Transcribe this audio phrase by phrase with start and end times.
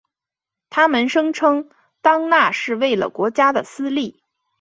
[0.71, 1.69] 他们声称
[2.01, 4.23] 当那是为了国家的私利。